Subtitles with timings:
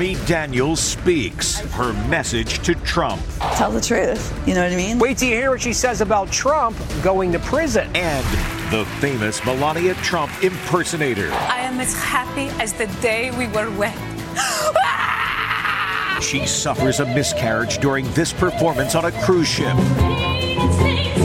[0.00, 3.20] Stormy Daniels speaks her message to Trump.
[3.56, 4.32] Tell the truth.
[4.48, 4.98] You know what I mean?
[4.98, 7.86] Wait till you hear what she says about Trump going to prison.
[7.94, 8.24] And
[8.72, 11.30] the famous Melania Trump impersonator.
[11.30, 13.94] I am as happy as the day we were wed.
[16.22, 19.74] She suffers a miscarriage during this performance on a cruise ship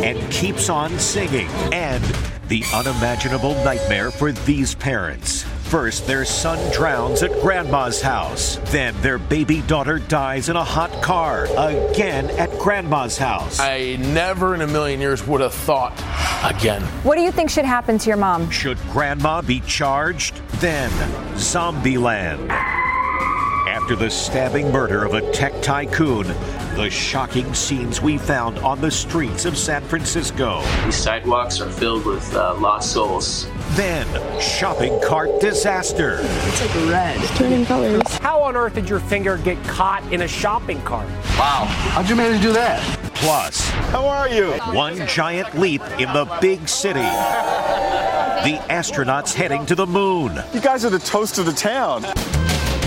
[0.04, 1.48] and keeps on singing.
[1.72, 2.04] And
[2.50, 5.46] the unimaginable nightmare for these parents.
[5.66, 8.58] First, their son drowns at grandma's house.
[8.66, 13.60] Then, their baby daughter dies in a hot car, again at grandma's house.
[13.60, 15.94] I never in a million years would have thought
[16.44, 16.84] again.
[17.04, 18.50] What do you think should happen to your mom?
[18.52, 20.36] Should grandma be charged?
[20.60, 20.92] Then,
[21.34, 22.85] Zombieland.
[23.86, 26.26] After the stabbing murder of a tech tycoon,
[26.76, 30.64] the shocking scenes we found on the streets of San Francisco.
[30.86, 33.48] These sidewalks are filled with uh, lost souls.
[33.74, 34.08] Then,
[34.42, 36.18] shopping cart disaster.
[36.20, 37.22] It's like red.
[37.22, 38.02] It's turning colors.
[38.18, 41.08] How on earth did your finger get caught in a shopping cart?
[41.38, 41.66] Wow.
[41.92, 42.82] How'd you manage to do that?
[43.14, 44.54] Plus, how are you?
[44.74, 47.02] One giant leap in the big city.
[47.02, 50.42] The astronauts heading to the moon.
[50.56, 52.04] You guys are the toast of the town.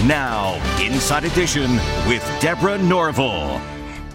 [0.07, 1.73] Now, Inside Edition
[2.07, 3.59] with Deborah Norville.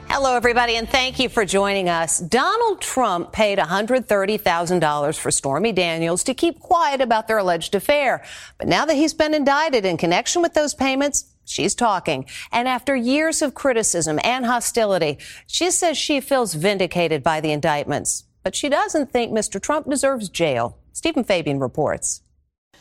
[0.08, 2.20] Hello, everybody, and thank you for joining us.
[2.20, 8.24] Donald Trump paid $130,000 for Stormy Daniels to keep quiet about their alleged affair.
[8.58, 12.26] But now that he's been indicted in connection with those payments, She's talking.
[12.52, 18.24] And after years of criticism and hostility, she says she feels vindicated by the indictments.
[18.44, 19.62] But she doesn't think Mr.
[19.62, 20.78] Trump deserves jail.
[20.94, 22.22] Stephen Fabian reports.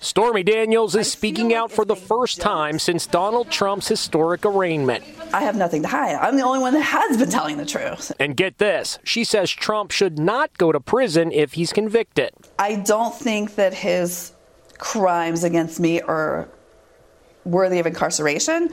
[0.02, 5.04] Stormy Daniels is speaking out for the first time since Donald Trump's historic arraignment.
[5.32, 6.16] I have nothing to hide.
[6.16, 8.10] I'm the only one that has been telling the truth.
[8.18, 12.32] And get this she says Trump should not go to prison if he's convicted.
[12.58, 14.32] I don't think that his
[14.76, 16.48] crimes against me are
[17.44, 18.70] worthy of incarceration.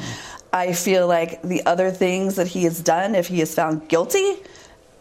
[0.51, 4.37] I feel like the other things that he has done, if he is found guilty,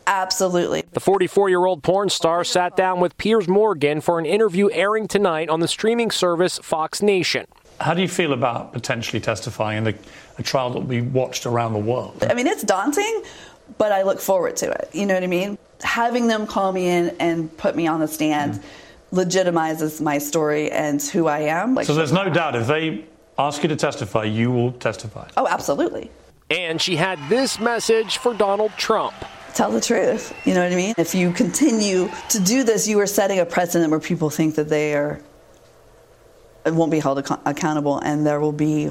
[0.09, 0.85] Absolutely.
[0.93, 5.07] The 44 year old porn star sat down with Piers Morgan for an interview airing
[5.07, 7.47] tonight on the streaming service Fox Nation.
[7.79, 9.99] How do you feel about potentially testifying in a,
[10.39, 12.25] a trial that will be watched around the world?
[12.29, 13.23] I mean, it's daunting,
[13.77, 14.89] but I look forward to it.
[14.95, 15.59] You know what I mean?
[15.83, 18.63] Having them call me in and put me on the stand mm.
[19.13, 21.75] legitimizes my story and who I am.
[21.75, 23.05] Like, so there's no doubt if they
[23.39, 25.29] ask you to testify, you will testify.
[25.37, 26.11] Oh, absolutely.
[26.51, 29.15] And she had this message for Donald Trump
[29.59, 30.33] tell the truth.
[30.47, 30.95] You know what I mean?
[30.97, 34.69] If you continue to do this, you are setting a precedent where people think that
[34.69, 35.21] they are
[36.65, 38.91] won't be held ac- accountable, and there will be.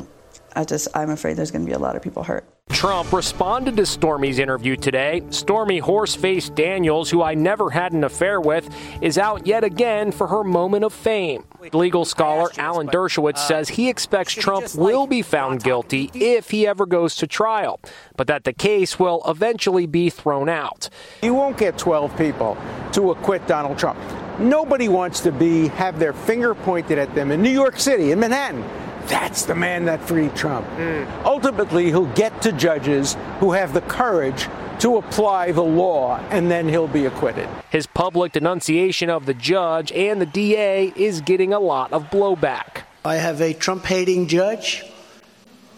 [0.55, 2.43] I just, I'm afraid there's going to be a lot of people hurt.
[2.69, 5.23] Trump responded to Stormy's interview today.
[5.31, 8.69] Stormy Horseface Daniels, who I never had an affair with,
[9.01, 11.43] is out yet again for her moment of fame.
[11.73, 16.85] Legal scholar Alan Dershowitz says he expects Trump will be found guilty if he ever
[16.85, 17.79] goes to trial,
[18.15, 20.89] but that the case will eventually be thrown out.
[21.23, 22.57] You won't get 12 people
[22.93, 23.99] to acquit Donald Trump.
[24.39, 28.19] Nobody wants to be have their finger pointed at them in New York City, in
[28.19, 28.63] Manhattan.
[29.07, 30.67] That's the man that freed Trump.
[30.77, 31.25] Mm.
[31.25, 34.47] Ultimately, he'll get to judges who have the courage
[34.79, 37.49] to apply the law, and then he'll be acquitted.
[37.69, 42.83] His public denunciation of the judge and the DA is getting a lot of blowback.
[43.03, 44.83] I have a Trump hating judge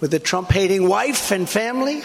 [0.02, 2.02] with a Trump hating wife and family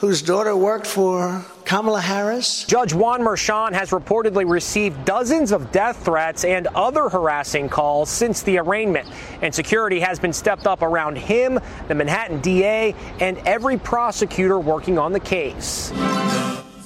[0.00, 2.64] whose daughter worked for Kamala Harris.
[2.64, 8.42] Judge Juan Merchan has reportedly received dozens of death threats and other harassing calls since
[8.42, 9.06] the arraignment.
[9.42, 14.98] And security has been stepped up around him, the Manhattan DA, and every prosecutor working
[14.98, 15.92] on the case.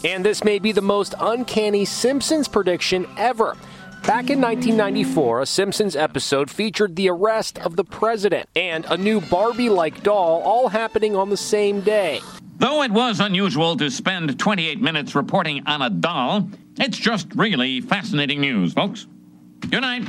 [0.04, 3.56] And this may be the most uncanny Simpsons prediction ever.
[4.02, 9.20] Back in 1994, a Simpsons episode featured the arrest of the president and a new
[9.20, 12.20] Barbie like doll, all happening on the same day.
[12.64, 17.82] Though it was unusual to spend 28 minutes reporting on a doll, it's just really
[17.82, 19.06] fascinating news, folks.
[19.68, 20.08] Good night.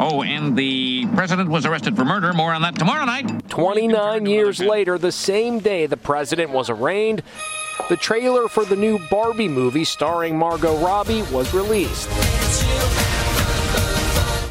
[0.00, 2.32] Oh, and the president was arrested for murder.
[2.32, 3.46] More on that tomorrow night.
[3.50, 7.22] 29 years later, the same day the president was arraigned,
[7.90, 12.08] the trailer for the new Barbie movie starring Margot Robbie was released.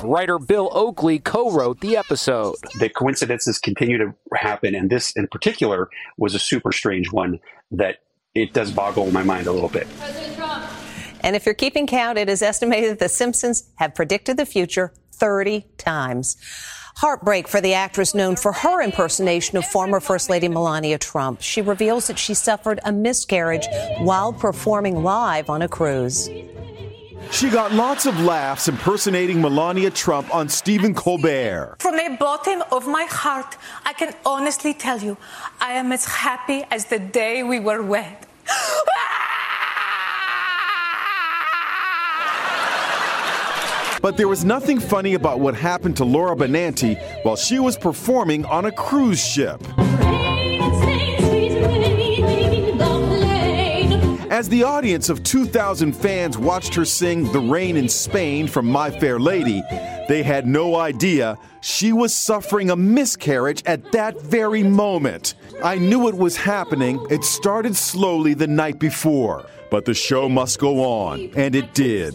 [0.03, 2.55] Writer Bill Oakley co wrote the episode.
[2.79, 7.39] The coincidences continue to happen, and this in particular was a super strange one
[7.71, 7.99] that
[8.35, 9.87] it does boggle my mind a little bit.
[11.21, 14.93] And if you're keeping count, it is estimated that The Simpsons have predicted the future
[15.13, 16.35] 30 times.
[16.97, 21.41] Heartbreak for the actress known for her impersonation of former First Lady Melania Trump.
[21.41, 23.65] She reveals that she suffered a miscarriage
[23.99, 26.29] while performing live on a cruise.
[27.31, 31.77] She got lots of laughs impersonating Melania Trump on Stephen Colbert.
[31.79, 35.17] From the bottom of my heart, I can honestly tell you,
[35.59, 38.17] I am as happy as the day we were wed.
[44.03, 48.43] But there was nothing funny about what happened to Laura Benanti while she was performing
[48.43, 49.61] on a cruise ship.
[54.43, 58.91] As the audience of 2,000 fans watched her sing The Rain in Spain from My
[58.91, 59.63] Fair Lady,
[60.09, 65.35] they had no idea she was suffering a miscarriage at that very moment.
[65.63, 66.99] I knew it was happening.
[67.09, 69.45] It started slowly the night before.
[69.71, 72.13] But the show must go on, and it did.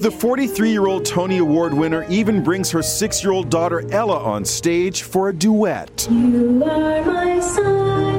[0.00, 4.18] The 43 year old Tony Award winner even brings her six year old daughter Ella
[4.18, 6.08] on stage for a duet.
[6.10, 8.17] You are my sunshine,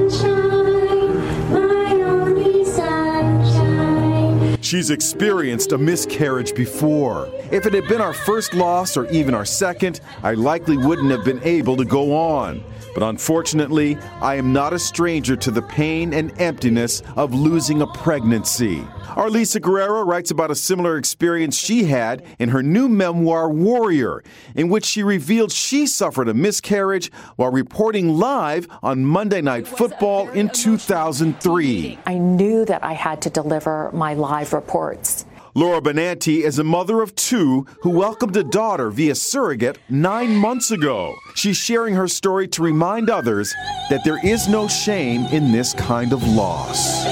[4.70, 7.28] She's experienced a miscarriage before.
[7.50, 11.24] If it had been our first loss or even our second, I likely wouldn't have
[11.24, 12.62] been able to go on.
[12.94, 17.86] But unfortunately, I am not a stranger to the pain and emptiness of losing a
[17.86, 18.84] pregnancy.
[19.16, 24.22] Arlisa Guerrero writes about a similar experience she had in her new memoir, Warrior,
[24.54, 30.28] in which she revealed she suffered a miscarriage while reporting live on Monday Night Football
[30.30, 31.98] in 2003.
[32.06, 35.24] I knew that I had to deliver my live reports.
[35.54, 40.70] Laura Benanti is a mother of two who welcomed a daughter via surrogate nine months
[40.70, 41.12] ago.
[41.34, 43.52] She's sharing her story to remind others
[43.88, 47.04] that there is no shame in this kind of loss.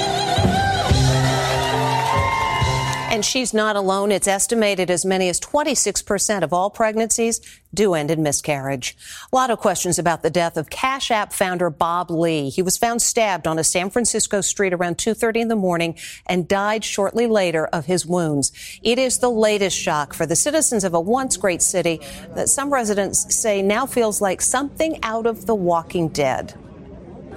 [3.19, 4.13] And she's not alone.
[4.13, 7.41] It's estimated as many as 26% of all pregnancies
[7.73, 8.95] do end in miscarriage.
[9.33, 12.49] A lot of questions about the death of Cash App founder Bob Lee.
[12.49, 16.47] He was found stabbed on a San Francisco street around 2:30 in the morning and
[16.47, 18.53] died shortly later of his wounds.
[18.83, 21.99] It is the latest shock for the citizens of a once great city
[22.35, 26.53] that some residents say now feels like something out of The Walking Dead.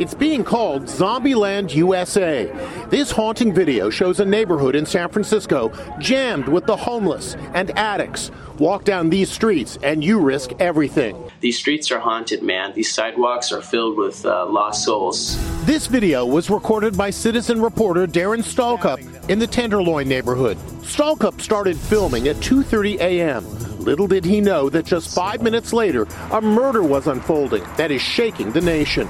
[0.03, 2.51] It's being called Zombieland USA.
[2.91, 8.33] This haunting video shows a neighborhood in San Francisco jammed with the homeless and addicts.
[8.59, 11.31] Walk down these streets and you risk everything.
[11.39, 12.73] These streets are haunted, man.
[12.75, 15.39] These sidewalks are filled with uh, lost souls.
[15.67, 18.99] This video was recorded by citizen reporter Darren Stalkup
[19.31, 20.57] in the Tenderloin neighborhood.
[20.83, 23.45] Stalkup started filming at 2:30 a.m.
[23.79, 28.03] Little did he know that just 5 minutes later, a murder was unfolding that is
[28.03, 29.09] shaking the nation.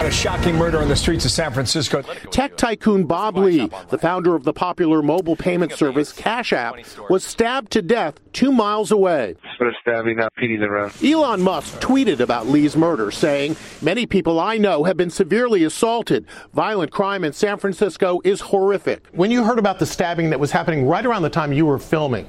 [0.00, 2.02] A shocking murder on the streets of San Francisco.
[2.30, 6.74] Tech tycoon Bob Lee, the founder of the popular mobile payment service Cash App,
[7.08, 9.36] was stabbed to death two miles away.
[9.56, 10.92] Sort of stabbing, not beating around.
[11.04, 16.26] Elon Musk tweeted about Lee's murder, saying, Many people I know have been severely assaulted.
[16.52, 19.06] Violent crime in San Francisco is horrific.
[19.12, 21.78] When you heard about the stabbing that was happening right around the time you were
[21.78, 22.26] filming,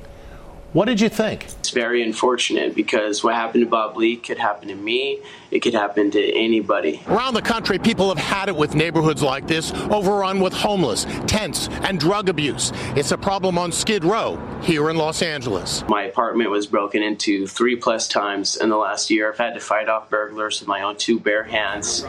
[0.74, 1.46] what did you think?
[1.60, 5.20] It's very unfortunate because what happened to Bob Lee could happen to me.
[5.51, 7.01] It could happen to anybody.
[7.08, 11.70] Around the country, people have had it with neighborhoods like this, overrun with homeless, tents,
[11.84, 12.72] and drug abuse.
[12.96, 15.84] It's a problem on Skid Row here in Los Angeles.
[15.88, 19.32] My apartment was broken into three plus times in the last year.
[19.32, 22.03] I've had to fight off burglars with my own two bare hands.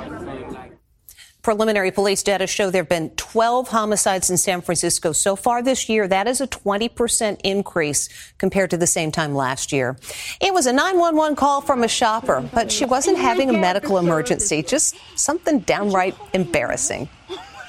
[1.44, 5.90] Preliminary police data show there have been 12 homicides in San Francisco so far this
[5.90, 6.08] year.
[6.08, 8.08] That is a 20% increase
[8.38, 9.98] compared to the same time last year.
[10.40, 14.62] It was a 911 call from a shopper, but she wasn't having a medical emergency,
[14.62, 17.10] just something downright embarrassing.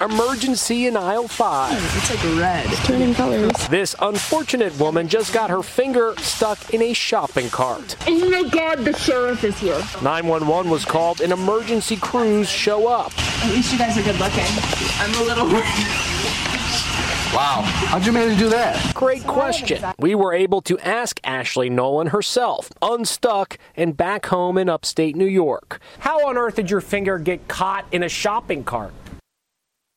[0.01, 1.71] Emergency in aisle five.
[1.95, 2.65] It's like red.
[2.67, 3.51] It's turning colors.
[3.69, 7.95] This unfortunate woman just got her finger stuck in a shopping cart.
[8.05, 9.81] Oh my god, the sheriff is here.
[10.01, 13.13] 911 was called, and emergency crews show up.
[13.45, 14.43] At least you guys are good looking.
[14.99, 15.45] I'm a little
[17.33, 17.61] Wow.
[17.63, 18.93] How'd you manage to do that?
[18.95, 19.83] Great question.
[19.97, 25.25] We were able to ask Ashley Nolan herself, unstuck and back home in upstate New
[25.25, 25.79] York.
[25.99, 28.93] How on earth did your finger get caught in a shopping cart?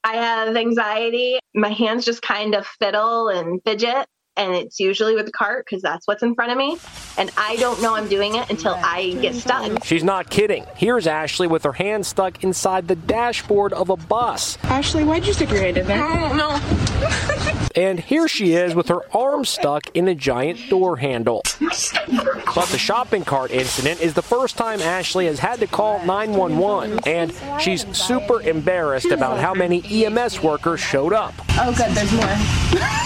[0.05, 1.39] I have anxiety.
[1.55, 5.83] My hands just kind of fiddle and fidget, and it's usually with the cart because
[5.83, 6.77] that's what's in front of me.
[7.19, 9.85] And I don't know I'm doing it until I get stuck.
[9.85, 10.65] She's not kidding.
[10.77, 14.57] Here's Ashley with her hand stuck inside the dashboard of a bus.
[14.65, 16.03] Ashley, why'd you stick your hand in there?
[16.03, 17.35] I don't know.
[17.75, 21.43] And here she is with her arm stuck in a giant door handle.
[21.61, 27.01] But the shopping cart incident is the first time Ashley has had to call 911,
[27.07, 31.35] and she's super embarrassed about how many EMS workers showed up.
[31.59, 31.91] Oh, good.
[31.95, 32.85] There's more.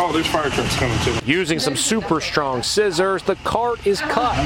[0.00, 1.18] Oh, there's fire trucks coming too.
[1.26, 4.38] Using some super strong scissors, the cart is cut.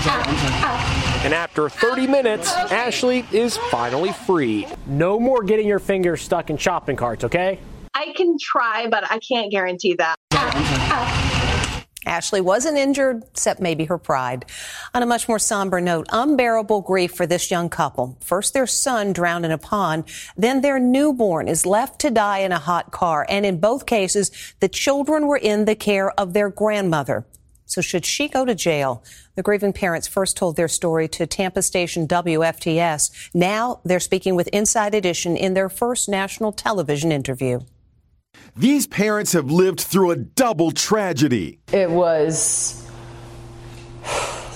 [1.24, 4.66] And after 30 minutes, Ashley is finally free.
[4.86, 7.58] No more getting your fingers stuck in shopping carts, okay?
[8.02, 10.16] I can try, but I can't guarantee that.
[12.04, 14.44] Ashley wasn't injured, except maybe her pride.
[14.92, 18.18] On a much more somber note, unbearable grief for this young couple.
[18.20, 20.04] First, their son drowned in a pond,
[20.36, 23.24] then their newborn is left to die in a hot car.
[23.28, 27.24] And in both cases, the children were in the care of their grandmother.
[27.66, 29.04] So should she go to jail?
[29.36, 33.30] The grieving parents first told their story to Tampa station WFTS.
[33.32, 37.60] Now they're speaking with Inside Edition in their first national television interview.
[38.54, 41.58] These parents have lived through a double tragedy.
[41.72, 42.86] It was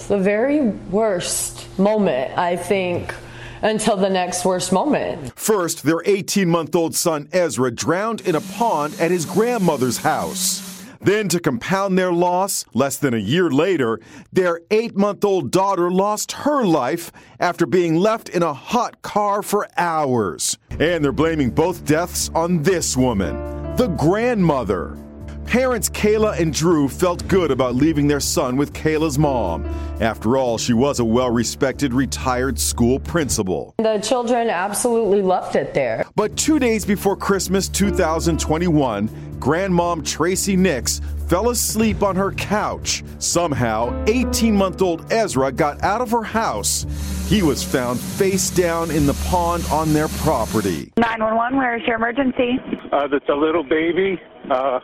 [0.08, 3.14] the very worst moment, I think,
[3.62, 5.32] until the next worst moment.
[5.38, 10.62] First, their 18 month old son Ezra drowned in a pond at his grandmother's house.
[11.00, 14.00] Then, to compound their loss, less than a year later,
[14.32, 19.42] their eight month old daughter lost her life after being left in a hot car
[19.42, 20.58] for hours.
[20.78, 23.36] And they're blaming both deaths on this woman,
[23.76, 24.96] the grandmother.
[25.46, 29.64] Parents Kayla and Drew felt good about leaving their son with Kayla's mom.
[30.00, 33.72] After all, she was a well respected retired school principal.
[33.78, 36.04] The children absolutely loved it there.
[36.16, 43.04] But two days before Christmas 2021, Grandmom Tracy Nix fell asleep on her couch.
[43.20, 46.84] Somehow, 18 month old Ezra got out of her house.
[47.28, 50.92] He was found face down in the pond on their property.
[50.96, 52.58] 911, where is your emergency?
[52.92, 54.20] Uh, that's a little baby.
[54.50, 54.80] Uh,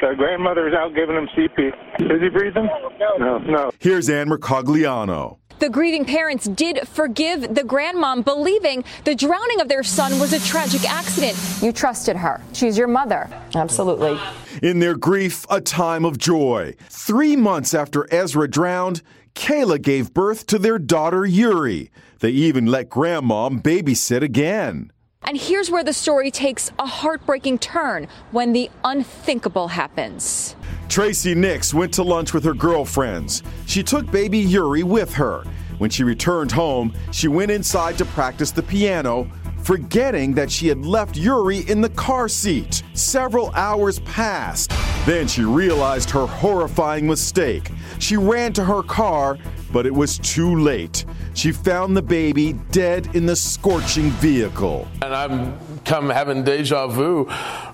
[0.00, 1.68] the grandmother's out giving him CP.
[2.00, 2.68] Is he breathing?
[2.98, 3.16] No.
[3.16, 3.38] No.
[3.38, 3.70] no.
[3.78, 5.38] Here's Ann Mercogliano.
[5.58, 10.40] The grieving parents did forgive the grandmom, believing the drowning of their son was a
[10.40, 11.36] tragic accident.
[11.60, 12.40] You trusted her.
[12.52, 13.28] She's your mother.
[13.56, 14.20] Absolutely.
[14.62, 16.74] In their grief, a time of joy.
[16.88, 19.02] Three months after Ezra drowned,
[19.34, 21.90] Kayla gave birth to their daughter Yuri.
[22.20, 24.92] They even let grandmom babysit again.
[25.28, 30.56] And here's where the story takes a heartbreaking turn when the unthinkable happens.
[30.88, 33.42] Tracy Nix went to lunch with her girlfriends.
[33.66, 35.44] She took baby Yuri with her.
[35.76, 39.30] When she returned home, she went inside to practice the piano,
[39.62, 42.82] forgetting that she had left Yuri in the car seat.
[42.94, 44.72] Several hours passed.
[45.04, 47.70] Then she realized her horrifying mistake.
[47.98, 49.36] She ran to her car,
[49.72, 51.04] but it was too late.
[51.38, 54.88] She found the baby dead in the scorching vehicle.
[55.02, 57.26] And I'm come having deja vu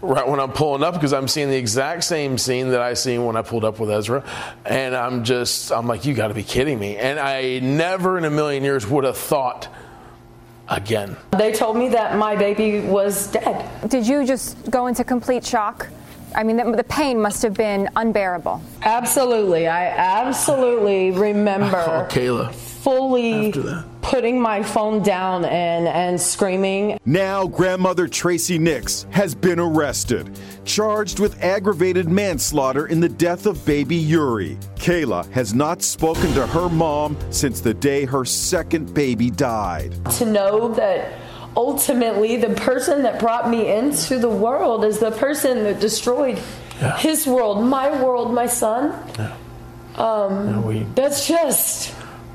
[0.02, 3.25] right when I'm pulling up because I'm seeing the exact same scene that I seen
[3.25, 4.23] when I pulled up with Ezra.
[4.66, 6.99] And I'm just, I'm like, you got to be kidding me.
[6.99, 9.68] And I never in a million years would have thought
[10.68, 11.16] again.
[11.30, 13.88] They told me that my baby was dead.
[13.88, 15.88] Did you just go into complete shock?
[16.35, 18.61] I mean, the, the pain must have been unbearable.
[18.83, 19.68] Absolutely.
[19.68, 22.54] I absolutely remember Oh, Kayla.
[22.85, 23.50] Fully
[24.03, 26.99] putting my phone down and, and screaming.
[27.07, 33.64] Now, grandmother Tracy Nix has been arrested, charged with aggravated manslaughter in the death of
[33.64, 34.59] baby Yuri.
[34.76, 39.95] Kayla has not spoken to her mom since the day her second baby died.
[40.19, 41.14] To know that
[41.57, 46.38] ultimately the person that brought me into the world is the person that destroyed
[46.99, 48.93] his world, my world, my son.
[49.19, 49.35] Yeah.
[49.97, 51.95] Um, we- that's just.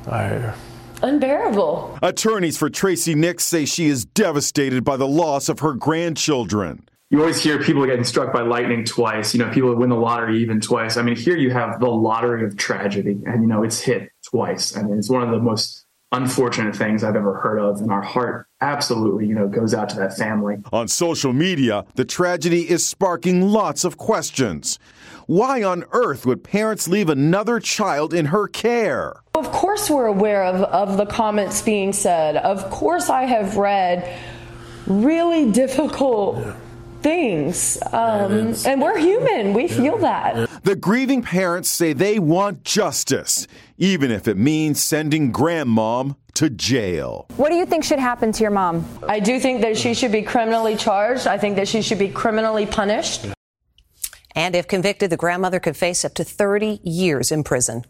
[0.10, 0.54] I,
[1.02, 2.00] unbearable.
[2.02, 6.88] Attorneys for Tracy Nix say she is devastated by the loss of her grandchildren.
[7.12, 9.34] You always hear people getting struck by lightning twice.
[9.34, 10.96] You know, people win the lottery even twice.
[10.96, 14.78] I mean, here you have the lottery of tragedy, and you know it's hit twice.
[14.78, 18.02] I mean, it's one of the most unfortunate things I've ever heard of, and our
[18.02, 20.58] heart absolutely, you know, goes out to that family.
[20.74, 24.80] On social media, the tragedy is sparking lots of questions.
[25.28, 29.22] Why on earth would parents leave another child in her care?
[29.36, 32.38] Of course, we're aware of, of the comments being said.
[32.38, 34.20] Of course, I have read
[34.88, 36.44] really difficult
[37.02, 37.78] things.
[37.92, 40.50] Um, and we're human, we feel that.
[40.64, 47.28] The grieving parents say they want justice, even if it means sending grandmom to jail.
[47.38, 48.86] What do you think should happen to your mom?
[49.08, 51.28] I do think that she should be criminally charged.
[51.28, 53.26] I think that she should be criminally punished.
[54.36, 57.84] And if convicted, the grandmother could face up to 30 years in prison.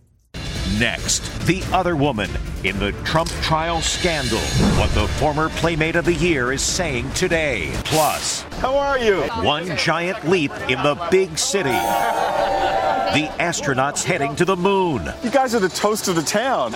[0.77, 2.29] Next, the other woman
[2.63, 4.39] in the Trump trial scandal.
[4.77, 7.71] What the former Playmate of the Year is saying today.
[7.85, 9.21] Plus, how are you?
[9.43, 11.69] One giant leap in the big city.
[11.69, 15.11] The astronauts heading to the moon.
[15.23, 16.75] You guys are the toast of the town.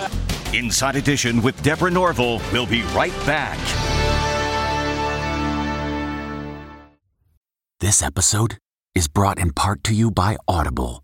[0.53, 2.41] Inside Edition with Deborah Norville.
[2.51, 3.59] We'll be right back.
[7.79, 8.57] This episode
[8.95, 11.03] is brought in part to you by Audible,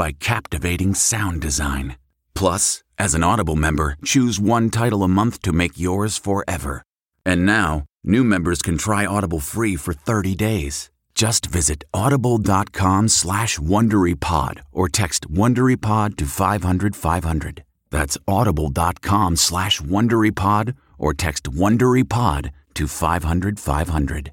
[0.00, 1.96] by captivating sound design.
[2.34, 6.82] Plus, as an Audible member, choose one title a month to make yours forever.
[7.26, 10.90] And now, new members can try Audible free for 30 days.
[11.14, 17.64] Just visit audible.com slash WonderyPod or text WonderyPod to 500 500.
[17.90, 24.32] That's audible.com slash WonderyPod or text WonderyPod to 500 500.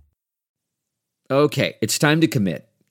[1.30, 2.67] Okay, it's time to commit.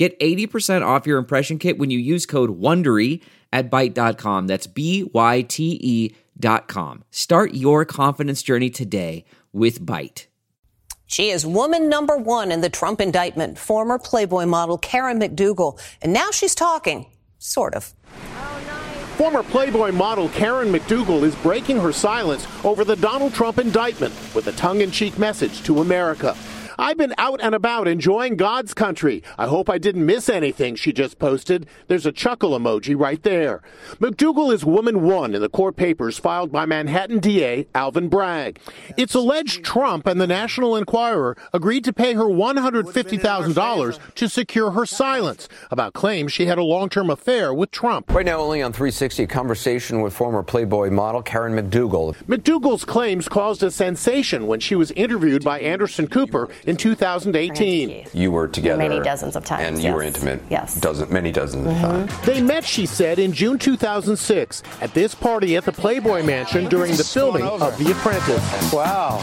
[0.00, 3.20] Get 80% off your impression kit when you use code WONDERY
[3.52, 4.46] at Byte.com.
[4.46, 7.04] That's B-Y-T-E dot com.
[7.10, 10.24] Start your confidence journey today with Byte.
[11.04, 15.78] She is woman number one in the Trump indictment, former Playboy model Karen McDougal.
[16.00, 17.04] And now she's talking,
[17.38, 17.92] sort of.
[19.18, 24.46] Former Playboy model Karen McDougal is breaking her silence over the Donald Trump indictment with
[24.46, 26.34] a tongue in cheek message to America.
[26.80, 29.22] I've been out and about enjoying God's country.
[29.36, 31.66] I hope I didn't miss anything, she just posted.
[31.88, 33.60] There's a chuckle emoji right there.
[33.96, 38.58] McDougal is woman one in the court papers filed by Manhattan DA Alvin Bragg.
[38.96, 44.86] It's alleged Trump and the National Enquirer agreed to pay her $150,000 to secure her
[44.86, 48.10] silence about claims she had a long term affair with Trump.
[48.10, 52.16] Right now, only on 360, a conversation with former Playboy model Karen McDougal.
[52.24, 58.06] McDougal's claims caused a sensation when she was interviewed by Anderson Cooper in 2018.
[58.14, 59.94] You were together Many dozens of times, and you yes.
[59.94, 60.40] were intimate.
[60.48, 60.80] Yes.
[60.80, 62.20] dozen, many dozens of times.
[62.20, 66.96] They met, she said, in June 2006 at this party at the Playboy Mansion during
[66.96, 68.72] the filming of The Apprentice.
[68.72, 69.18] Wow.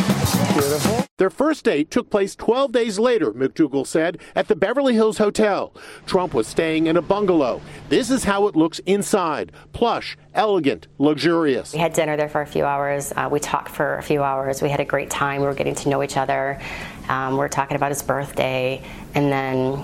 [0.54, 1.06] Beautiful.
[1.18, 5.74] Their first date took place 12 days later, McDougal said, at the Beverly Hills Hotel.
[6.06, 7.62] Trump was staying in a bungalow.
[7.90, 11.74] This is how it looks inside plush, elegant, luxurious.
[11.74, 13.14] We had dinner there for a few hours.
[13.16, 14.62] Uh, we talked for a few hours.
[14.62, 15.42] We had a great time.
[15.42, 16.60] We were getting to know each other.
[17.10, 18.84] Um, we are talking about his birthday,
[19.16, 19.84] and then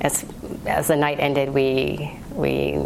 [0.00, 0.24] as
[0.66, 2.78] as the night ended, we we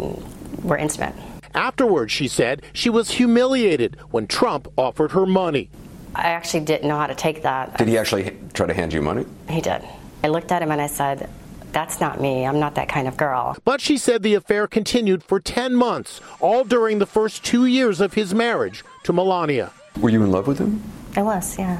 [0.63, 1.15] were intimate.
[1.55, 5.69] Afterwards, she said, she was humiliated when Trump offered her money.
[6.13, 7.77] I actually didn't know how to take that.
[7.77, 9.25] Did he actually try to hand you money?
[9.49, 9.83] He did.
[10.23, 11.29] I looked at him and I said,
[11.71, 12.45] "That's not me.
[12.45, 16.19] I'm not that kind of girl." But she said the affair continued for 10 months,
[16.39, 19.71] all during the first two years of his marriage to Melania.
[19.99, 20.81] Were you in love with him?
[21.15, 21.77] I was, yeah.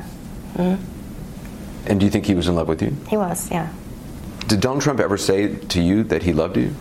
[0.55, 0.75] hmm
[1.85, 2.95] And do you think he was in love with you?
[3.07, 3.69] He was, yeah.
[4.47, 6.73] Did Donald Trump ever say to you that he loved you?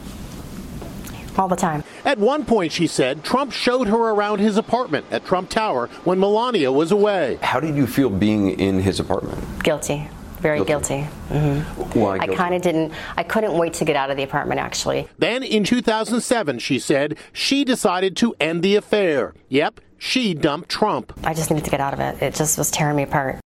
[1.36, 1.84] All the time.
[2.04, 6.18] At one point, she said, Trump showed her around his apartment at Trump Tower when
[6.18, 7.38] Melania was away.
[7.42, 9.38] How did you feel being in his apartment?
[9.62, 10.08] Guilty.
[10.40, 11.04] very guilty.
[11.30, 11.62] Mhm.
[11.96, 12.92] Why I kind of didn't.
[13.16, 14.60] I couldn't wait to get out of the apartment.
[14.60, 19.34] Actually, Then in 2007, she said she decided to end the affair.
[19.48, 21.12] Yep, she dumped Trump.
[21.24, 22.22] I just needed to get out of it.
[22.22, 23.40] It just was tearing me apart.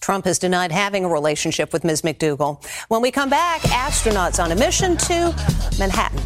[0.00, 2.02] Trump has denied having a relationship with Ms.
[2.02, 2.64] McDougal.
[2.88, 5.34] When we come back, astronauts on a mission to
[5.78, 6.20] Manhattan.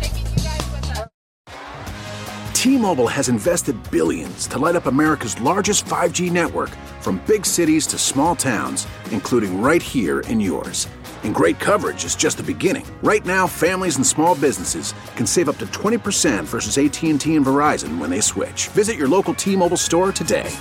[2.53, 6.69] T-Mobile has invested billions to light up America's largest 5G network
[7.01, 10.87] from big cities to small towns, including right here in yours.
[11.23, 12.85] And great coverage is just the beginning.
[13.03, 17.99] Right now, families and small businesses can save up to 20% versus AT&T and Verizon
[17.99, 18.69] when they switch.
[18.69, 20.55] Visit your local T-Mobile store today.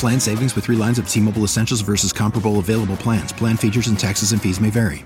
[0.00, 3.32] Plan savings with three lines of T Mobile Essentials versus comparable available plans.
[3.34, 5.04] Plan features and taxes and fees may vary.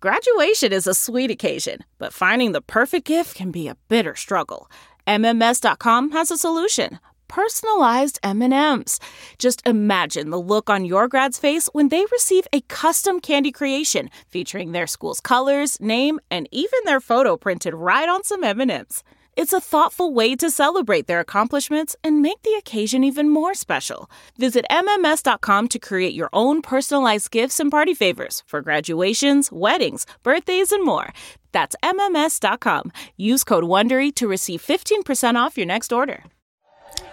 [0.00, 4.70] Graduation is a sweet occasion, but finding the perfect gift can be a bitter struggle.
[5.06, 6.98] MMS.com has a solution.
[7.28, 8.98] Personalized M&Ms.
[9.38, 14.10] Just imagine the look on your grad's face when they receive a custom candy creation
[14.28, 19.02] featuring their school's colors, name, and even their photo printed right on some M&Ms.
[19.34, 24.10] It's a thoughtful way to celebrate their accomplishments and make the occasion even more special.
[24.36, 30.70] Visit MMS.com to create your own personalized gifts and party favors for graduations, weddings, birthdays,
[30.70, 31.14] and more.
[31.50, 32.92] That's MMS.com.
[33.16, 36.24] Use code WONDERY to receive 15% off your next order.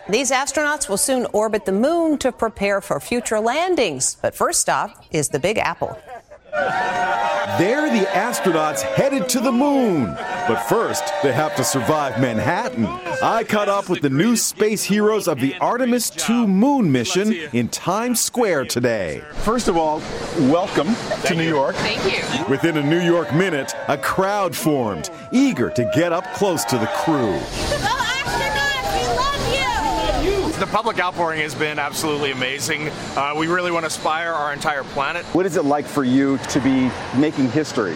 [0.09, 4.17] These astronauts will soon orbit the moon to prepare for future landings.
[4.21, 5.97] But first stop is the Big Apple.
[6.51, 10.05] They're the astronauts headed to the moon.
[10.47, 12.85] But first, they have to survive Manhattan.
[13.21, 17.67] I caught up with the new space heroes of the Artemis 2 moon mission in
[17.69, 19.21] Times Square today.
[19.43, 20.01] First of all,
[20.49, 21.75] welcome to New York.
[21.75, 22.45] Thank you.
[22.49, 26.87] Within a New York minute, a crowd formed, eager to get up close to the
[26.87, 27.39] crew.
[30.59, 32.89] The public outpouring has been absolutely amazing.
[33.15, 35.23] Uh, we really want to inspire our entire planet.
[35.27, 37.95] What is it like for you to be making history?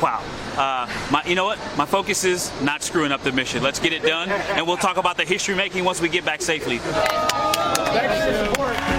[0.00, 0.22] Wow.
[0.56, 1.58] Uh, my, you know what?
[1.76, 3.62] My focus is not screwing up the mission.
[3.62, 6.40] Let's get it done, and we'll talk about the history making once we get back
[6.40, 6.80] safely.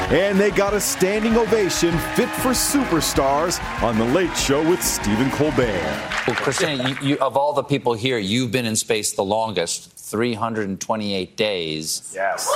[0.09, 5.31] And they got a standing ovation fit for superstars on The Late Show with Stephen
[5.31, 5.81] Colbert.
[6.27, 9.94] Well, Christina, you, you, of all the people here, you've been in space the longest
[10.05, 12.11] 328 days.
[12.13, 12.47] Yes.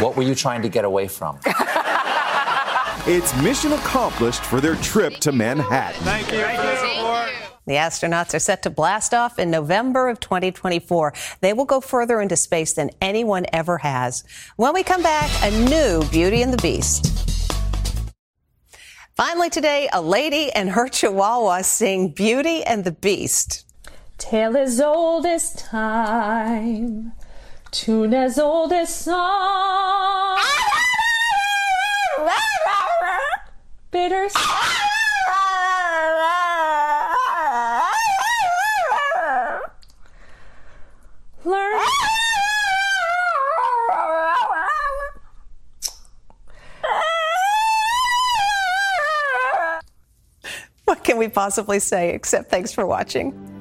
[0.00, 1.38] What were you trying to get away from?
[3.04, 6.04] It's mission accomplished for their trip to Manhattan.
[6.04, 7.32] Thank you for the support.
[7.66, 11.12] The astronauts are set to blast off in November of 2024.
[11.40, 14.22] They will go further into space than anyone ever has.
[14.54, 17.58] When we come back, a new Beauty and the Beast.
[19.16, 23.64] Finally, today, a lady and her chihuahua sing Beauty and the Beast.
[24.22, 27.12] Tale as old as time,
[27.72, 30.38] tune as old as song.
[33.90, 34.28] Bitter.
[41.44, 41.80] Learn.
[50.84, 53.51] What can we possibly say except thanks for watching?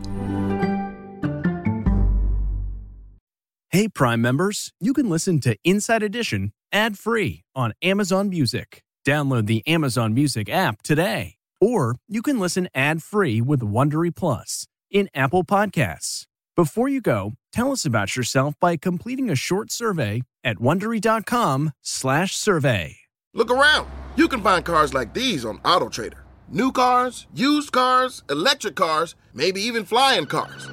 [3.74, 8.84] Hey, Prime members, you can listen to Inside Edition ad free on Amazon Music.
[9.08, 11.36] Download the Amazon Music app today.
[11.62, 16.26] Or you can listen ad free with Wondery Plus in Apple Podcasts.
[16.54, 22.98] Before you go, tell us about yourself by completing a short survey at wondery.com/slash survey.
[23.34, 23.90] Look around.
[24.18, 26.20] You can find cars like these on AutoTrader.
[26.50, 30.68] New cars, used cars, electric cars, maybe even flying cars.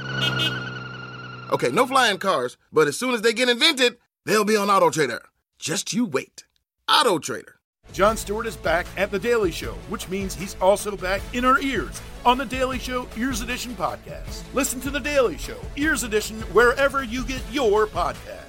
[1.51, 4.91] Okay, no flying cars, but as soon as they get invented, they'll be on Auto
[4.91, 5.23] Trader.
[5.59, 6.45] Just you wait.
[6.89, 7.55] Auto Trader.
[7.93, 11.59] Jon Stewart is back at The Daily Show, which means he's also back in our
[11.61, 14.43] ears on The Daily Show Ears Edition podcast.
[14.53, 18.48] Listen to The Daily Show Ears Edition wherever you get your podcast.